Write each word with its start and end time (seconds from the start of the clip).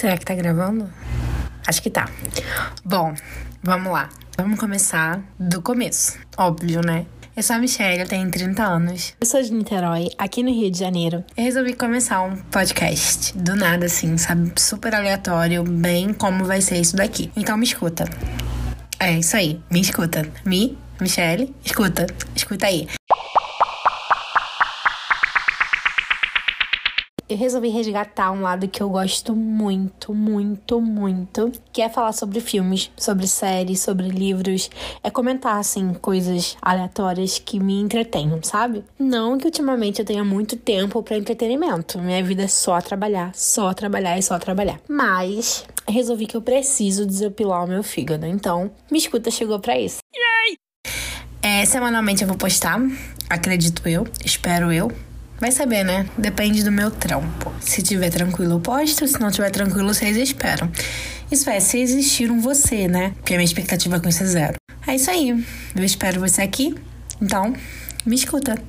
Será 0.00 0.16
que 0.16 0.24
tá 0.24 0.34
gravando? 0.34 0.90
Acho 1.66 1.82
que 1.82 1.90
tá. 1.90 2.08
Bom, 2.82 3.14
vamos 3.62 3.92
lá. 3.92 4.08
Vamos 4.34 4.58
começar 4.58 5.22
do 5.38 5.60
começo. 5.60 6.18
Óbvio, 6.38 6.80
né? 6.80 7.04
Eu 7.36 7.42
sou 7.42 7.56
a 7.56 7.58
Michelle, 7.58 8.00
eu 8.00 8.08
tenho 8.08 8.30
30 8.30 8.64
anos. 8.64 9.12
Eu 9.20 9.26
sou 9.26 9.42
de 9.42 9.52
Niterói, 9.52 10.08
aqui 10.16 10.42
no 10.42 10.48
Rio 10.48 10.70
de 10.70 10.78
Janeiro. 10.78 11.22
Eu 11.36 11.44
resolvi 11.44 11.74
começar 11.74 12.22
um 12.22 12.34
podcast. 12.34 13.36
Do 13.36 13.54
nada, 13.54 13.84
assim, 13.84 14.16
sabe? 14.16 14.50
Super 14.58 14.94
aleatório, 14.94 15.62
bem 15.64 16.14
como 16.14 16.46
vai 16.46 16.62
ser 16.62 16.80
isso 16.80 16.96
daqui. 16.96 17.30
Então 17.36 17.58
me 17.58 17.66
escuta. 17.66 18.06
É 18.98 19.18
isso 19.18 19.36
aí, 19.36 19.60
me 19.70 19.82
escuta. 19.82 20.26
Me, 20.46 20.78
Michelle, 20.98 21.54
escuta. 21.62 22.06
Escuta 22.34 22.68
aí. 22.68 22.88
Eu 27.34 27.38
resolvi 27.38 27.68
resgatar 27.68 28.32
um 28.32 28.42
lado 28.42 28.68
que 28.68 28.82
eu 28.82 28.88
gosto 28.88 29.34
muito, 29.34 30.12
muito, 30.14 30.80
muito, 30.80 31.52
que 31.72 31.82
é 31.82 31.88
falar 31.88 32.12
sobre 32.12 32.40
filmes, 32.40 32.90
sobre 32.96 33.26
séries, 33.26 33.80
sobre 33.80 34.08
livros, 34.08 34.70
é 35.02 35.10
comentar 35.10 35.56
assim 35.56 35.94
coisas 35.94 36.56
aleatórias 36.60 37.38
que 37.38 37.60
me 37.60 37.80
entretenham, 37.80 38.42
sabe? 38.42 38.84
Não 38.98 39.38
que 39.38 39.46
ultimamente 39.46 40.00
eu 40.00 40.04
tenha 40.04 40.24
muito 40.24 40.56
tempo 40.56 41.02
para 41.02 41.16
entretenimento. 41.16 41.98
Minha 41.98 42.22
vida 42.22 42.42
é 42.42 42.48
só 42.48 42.80
trabalhar, 42.80 43.34
só 43.34 43.72
trabalhar 43.72 44.18
e 44.18 44.22
só 44.22 44.38
trabalhar. 44.38 44.80
Mas 44.88 45.64
resolvi 45.88 46.26
que 46.26 46.36
eu 46.36 46.42
preciso 46.42 47.06
desopilar 47.06 47.64
o 47.64 47.68
meu 47.68 47.82
fígado. 47.82 48.26
Então, 48.26 48.70
me 48.90 48.98
escuta 48.98 49.30
chegou 49.30 49.58
para 49.60 49.78
isso. 49.78 49.98
É, 51.42 51.64
semanalmente 51.64 52.22
eu 52.22 52.28
vou 52.28 52.36
postar, 52.36 52.78
acredito 53.28 53.88
eu, 53.88 54.06
espero 54.24 54.72
eu. 54.72 54.90
Vai 55.40 55.50
saber, 55.50 55.82
né? 55.84 56.06
Depende 56.18 56.62
do 56.62 56.70
meu 56.70 56.90
trampo. 56.90 57.50
Se 57.62 57.82
tiver 57.82 58.10
tranquilo, 58.10 58.56
eu 58.56 58.60
posto. 58.60 59.08
Se 59.08 59.18
não 59.18 59.30
tiver 59.30 59.48
tranquilo, 59.48 59.94
vocês 59.94 60.14
esperam. 60.14 60.70
Isso 61.32 61.48
é, 61.48 61.58
se 61.60 61.78
existir 61.78 62.30
um 62.30 62.40
você, 62.40 62.86
né? 62.86 63.14
Porque 63.16 63.32
a 63.32 63.36
minha 63.38 63.46
expectativa 63.46 63.98
com 63.98 64.06
isso 64.06 64.22
é 64.22 64.26
zero. 64.26 64.54
É 64.86 64.94
isso 64.94 65.10
aí. 65.10 65.30
Eu 65.74 65.82
espero 65.82 66.20
você 66.20 66.42
aqui. 66.42 66.74
Então, 67.22 67.54
me 68.04 68.16
escuta. 68.16 68.60